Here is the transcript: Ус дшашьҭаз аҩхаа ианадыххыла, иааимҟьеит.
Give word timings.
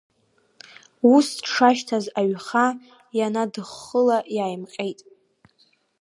Ус 1.13 1.27
дшашьҭаз 1.37 2.05
аҩхаа 2.19 2.71
ианадыххыла, 3.17 4.17
иааимҟьеит. 4.35 4.99